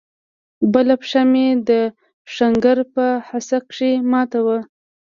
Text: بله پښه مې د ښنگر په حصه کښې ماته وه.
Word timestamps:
بله 0.73 0.93
پښه 1.01 1.21
مې 1.31 1.47
د 1.69 1.71
ښنگر 2.33 2.77
په 2.93 3.05
حصه 3.27 3.57
کښې 3.69 3.91
ماته 4.11 4.39
وه. 4.45 4.57